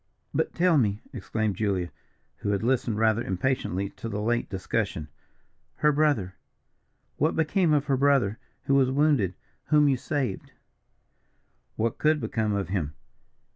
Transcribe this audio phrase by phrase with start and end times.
[0.33, 1.91] "But, tell me," exclaimed Julia,
[2.37, 5.09] who had listened rather impatiently to the late discussion
[5.75, 6.33] "her brother!
[7.17, 9.35] what became of her brother who was wounded
[9.65, 10.53] whom you saved?"
[11.75, 12.95] "What could become of him?